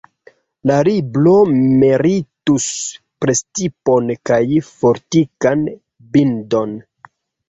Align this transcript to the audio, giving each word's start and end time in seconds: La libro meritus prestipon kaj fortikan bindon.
La 0.69 0.75
libro 0.85 1.33
meritus 1.81 2.65
prestipon 3.25 4.09
kaj 4.31 4.39
fortikan 4.71 5.63
bindon. 6.17 6.75